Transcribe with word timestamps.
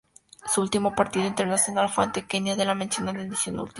Su 0.47 0.61
último 0.61 0.95
partido 0.95 1.27
internacional 1.27 1.87
fue 1.87 2.05
ante 2.05 2.25
Kenia 2.25 2.53
en 2.53 2.65
la 2.67 2.73
mencionada 2.73 3.21
edición 3.21 3.59
última. 3.59 3.69